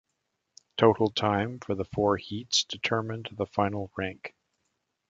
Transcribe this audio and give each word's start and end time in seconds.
Total 0.77 1.11
time 1.11 1.59
for 1.59 1.75
the 1.75 1.85
four 1.85 2.17
heats 2.17 2.63
determined 2.63 3.29
the 3.33 3.45
final 3.45 3.91
rank. 3.95 4.33